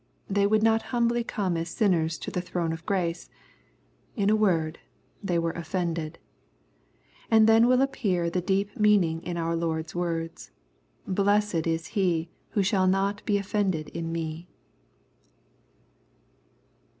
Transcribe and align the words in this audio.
They 0.27 0.47
would 0.47 0.63
not 0.63 0.81
humbly 0.89 1.23
come 1.23 1.55
as 1.55 1.69
sinners 1.69 2.17
to 2.17 2.31
the 2.31 2.41
throne 2.41 2.73
of 2.73 2.87
grace. 2.87 3.29
In 4.15 4.31
a 4.31 4.35
word, 4.35 4.79
they 5.23 5.37
were 5.37 5.51
offended. 5.51 6.17
And 7.29 7.45
then 7.47 7.67
will 7.67 7.83
appear 7.83 8.27
the 8.31 8.41
deep 8.41 8.79
meaning 8.79 9.21
in 9.21 9.37
our 9.37 9.55
Lord's 9.55 9.93
words," 9.93 10.49
Blessed 11.07 11.67
is 11.67 11.89
he 11.93 12.31
who 12.53 12.63
shall 12.63 12.87
not 12.87 13.23
be 13.27 13.37
offended 13.37 13.89
in 13.89 14.11
me." 14.11 14.47